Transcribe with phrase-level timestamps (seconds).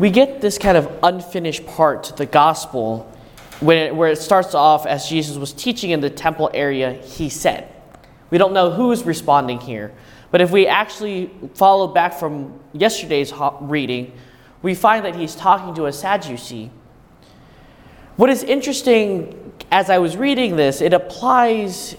[0.00, 3.00] we get this kind of unfinished part to the gospel
[3.60, 7.28] when it, where it starts off as Jesus was teaching in the temple area, he
[7.28, 7.70] said.
[8.30, 9.92] We don't know who's responding here,
[10.30, 14.14] but if we actually follow back from yesterday's reading,
[14.62, 16.70] we find that he's talking to a Sadducee.
[18.16, 21.94] What is interesting as I was reading this, it applies,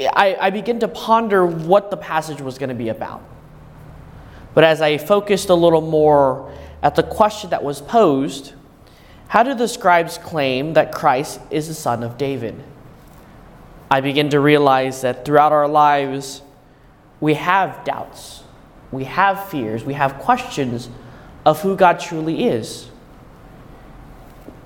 [0.00, 3.22] I, I begin to ponder what the passage was going to be about.
[4.54, 6.50] But as I focused a little more
[6.82, 8.54] at the question that was posed,
[9.28, 12.62] how do the scribes claim that Christ is the son of David?
[13.90, 16.42] I begin to realize that throughout our lives,
[17.20, 18.42] we have doubts,
[18.90, 20.88] we have fears, we have questions
[21.44, 22.88] of who God truly is.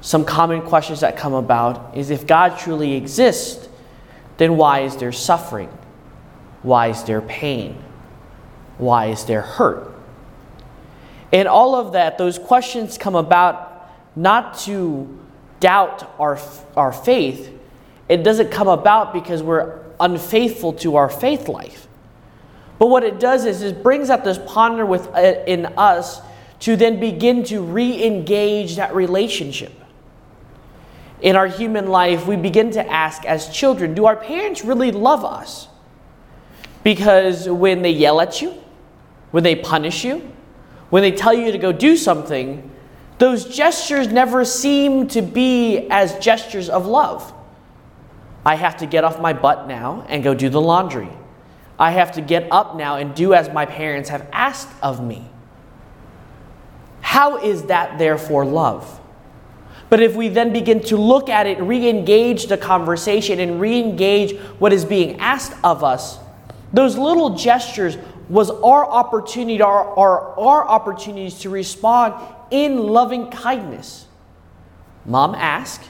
[0.01, 3.69] Some common questions that come about is if God truly exists,
[4.37, 5.69] then why is there suffering?
[6.63, 7.83] Why is there pain?
[8.79, 9.96] Why is there hurt?
[11.37, 15.21] And all of that, those questions come about not to
[15.61, 16.39] doubt our,
[16.75, 17.53] our faith.
[18.09, 21.89] It doesn't come about because we're unfaithful to our faith life.
[22.79, 26.23] But what it does is it brings out this ponder with, uh, in us
[26.61, 29.75] to then begin to re engage that relationship.
[31.21, 35.23] In our human life, we begin to ask as children do our parents really love
[35.23, 35.69] us?
[36.83, 38.55] Because when they yell at you,
[39.33, 40.33] when they punish you,
[40.91, 42.71] when they tell you to go do something,
[43.19, 47.33] those gestures never seem to be as gestures of love.
[48.45, 51.09] I have to get off my butt now and go do the laundry.
[51.79, 55.29] I have to get up now and do as my parents have asked of me.
[57.01, 59.01] How is that therefore love?
[59.89, 63.79] But if we then begin to look at it, re engage the conversation, and re
[63.79, 66.19] engage what is being asked of us,
[66.73, 67.97] those little gestures
[68.29, 72.15] was our opportunity, our, our, our opportunities to respond
[72.51, 74.07] in loving kindness.
[75.05, 75.89] Mom asked,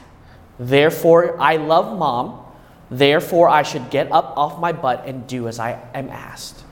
[0.59, 2.45] therefore I love mom,
[2.91, 6.63] therefore I should get up off my butt and do as I am asked.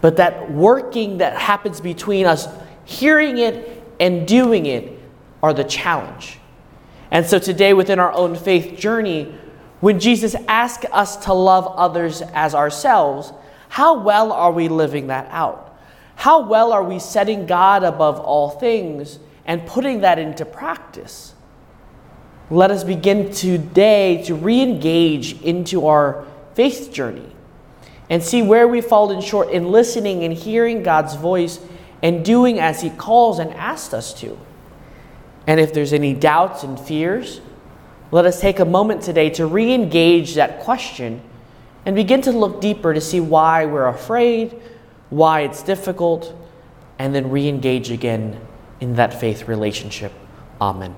[0.00, 2.48] But that working that happens between us,
[2.84, 4.98] hearing it and doing it,
[5.42, 6.38] are the challenge.
[7.10, 9.34] And so today, within our own faith journey,
[9.80, 13.32] when Jesus asks us to love others as ourselves,
[13.72, 15.78] how well are we living that out?
[16.14, 21.34] How well are we setting God above all things and putting that into practice?
[22.50, 27.34] Let us begin today to re engage into our faith journey
[28.10, 31.58] and see where we've fallen short in listening and hearing God's voice
[32.02, 34.38] and doing as He calls and asks us to.
[35.46, 37.40] And if there's any doubts and fears,
[38.10, 41.22] let us take a moment today to re engage that question
[41.84, 44.60] and begin to look deeper to see why we're afraid,
[45.10, 46.34] why it's difficult,
[46.98, 48.40] and then re engage again
[48.80, 50.12] in that faith relationship.
[50.60, 50.96] Amen.